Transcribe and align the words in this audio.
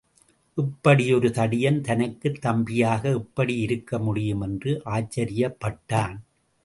இப்படி 0.57 1.13
ஒரு 1.13 1.27
தடியன் 1.29 1.81
தனக்குத் 1.81 2.45
தம்பியாக 2.45 3.03
எப்படி 3.13 3.57
இருக்க 3.59 3.99
முடியும் 3.99 4.41
என்று 4.41 4.81
ஆச்சரியப்பட்டான். 4.85 6.17